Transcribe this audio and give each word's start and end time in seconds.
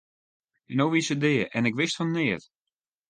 En 0.71 0.77
no 0.81 0.85
wie 0.91 1.03
se 1.07 1.15
dea 1.23 1.45
en 1.57 1.67
ik 1.69 1.77
wist 1.79 1.97
fan 1.99 2.11
neat! 2.15 2.43